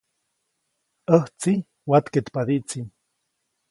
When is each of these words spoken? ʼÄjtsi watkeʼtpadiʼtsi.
ʼÄjtsi 1.11 1.53
watkeʼtpadiʼtsi. 1.89 2.79